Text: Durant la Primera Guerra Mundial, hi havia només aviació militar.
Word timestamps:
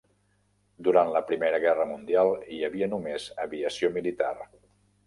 Durant 0.87 1.11
la 1.15 1.21
Primera 1.31 1.59
Guerra 1.67 1.87
Mundial, 1.91 2.33
hi 2.57 2.65
havia 2.71 2.91
només 2.95 3.31
aviació 3.47 3.95
militar. 4.01 4.35